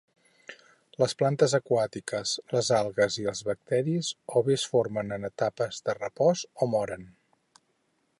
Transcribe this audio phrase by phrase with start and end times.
[1.01, 4.09] Les plantes aquàtiques, les algues i els bacteris
[4.41, 7.07] o bé es formen en etapes de repòs o moren.